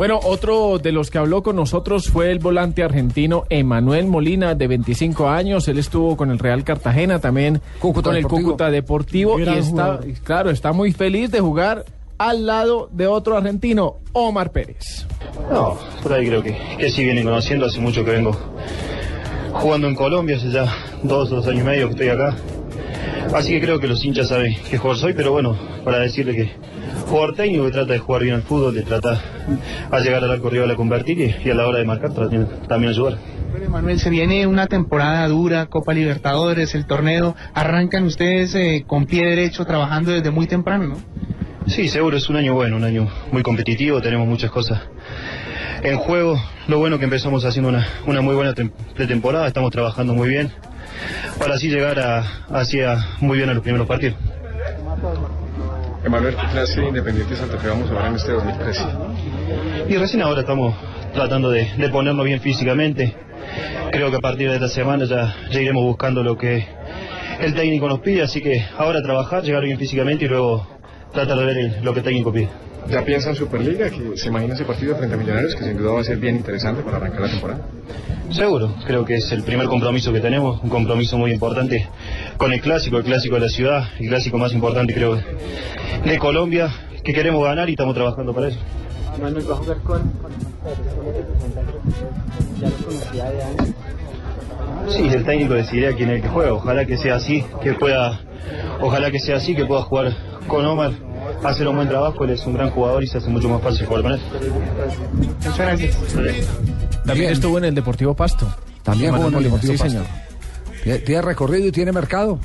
[0.00, 4.66] Bueno, otro de los que habló con nosotros fue el volante argentino Emanuel Molina, de
[4.66, 5.68] 25 años.
[5.68, 8.48] Él estuvo con el Real Cartagena, también Cúcuta con el Deportivo.
[8.48, 9.38] Cúcuta Deportivo.
[9.38, 10.06] Y está, jugador.
[10.24, 11.84] claro, está muy feliz de jugar
[12.16, 15.06] al lado de otro argentino, Omar Pérez.
[15.52, 18.34] No, por ahí creo que, que sí vienen conociendo, hace mucho que vengo
[19.52, 20.64] jugando en Colombia, hace ya
[21.02, 22.34] dos, dos años y medio que estoy acá.
[23.34, 26.50] Así que creo que los hinchas saben qué jugador soy, pero bueno, para decirle que
[27.10, 29.20] jugador técnico que trata de jugar bien al fútbol, de trata
[29.90, 32.46] a llegar al arco rival a convertir y, y a la hora de marcar también,
[32.68, 33.18] también ayudar.
[33.50, 37.34] Bueno, Manuel, se viene una temporada dura, Copa Libertadores, el torneo.
[37.52, 40.96] Arrancan ustedes eh, con pie derecho, trabajando desde muy temprano, ¿no?
[41.66, 44.80] Sí, seguro es un año bueno, un año muy competitivo, tenemos muchas cosas
[45.82, 46.40] en juego.
[46.68, 50.50] Lo bueno que empezamos haciendo una, una muy buena tem- pretemporada, estamos trabajando muy bien
[51.38, 54.16] para así llegar a, hacia muy bien a los primeros partidos.
[56.04, 58.82] Emanuel, ¿qué clase de Independiente Santa Fe vamos a ver en este 2013?
[59.88, 60.74] Y recién ahora estamos
[61.12, 63.14] tratando de, de ponernos bien físicamente.
[63.92, 66.64] Creo que a partir de esta semana ya, ya iremos buscando lo que
[67.40, 70.66] el técnico nos pide, así que ahora trabajar, llegar bien físicamente y luego
[71.12, 72.48] tratar de ver el- lo que el técnico pide.
[72.88, 73.90] ¿Ya piensa en Superliga?
[73.90, 76.36] que ¿Se imagina ese partido frente a Millonarios que sin duda va a ser bien
[76.36, 77.60] interesante para arrancar la temporada?
[78.30, 81.88] Seguro, creo que es el primer compromiso que tenemos, un compromiso muy importante
[82.40, 86.72] con el clásico, el clásico de la ciudad, el clásico más importante creo de Colombia,
[87.04, 88.58] que queremos ganar y estamos trabajando para eso.
[94.88, 98.22] Sí, el técnico decidirá quién es el que juega, ojalá que sea así, que pueda,
[98.80, 100.92] ojalá que sea así, que pueda jugar con Omar,
[101.44, 103.84] hacer un buen trabajo, él es un gran jugador y se hace mucho más fácil
[103.84, 104.20] jugar con él.
[105.44, 105.98] Muchas gracias.
[107.04, 108.50] También estuvo en el Deportivo Pasto.
[108.82, 109.92] También jugó en el Deportivo sí, Pasto.
[109.92, 110.29] señor.
[110.82, 112.38] Tiene- recorrido y tiene mercado.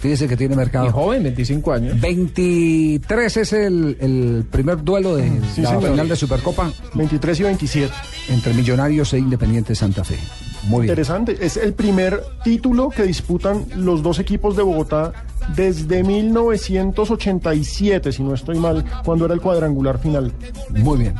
[0.00, 0.90] Fíjese que tiene Y mercado.
[0.92, 2.00] joven, 25 años.
[2.00, 5.90] 23 es el, el primer duelo de Sí, la señor.
[5.90, 7.92] final de Supercopa 23 y 27.
[8.30, 10.16] entre Millonarios e Independiente Santa Fe.
[10.64, 10.90] Muy bien.
[10.92, 11.36] Interesante.
[11.40, 15.12] Es el primer título que disputan los dos equipos de Bogotá
[15.54, 20.32] desde 1987, si no estoy mal, cuando era el cuadrangular final.
[20.70, 21.14] Muy bien.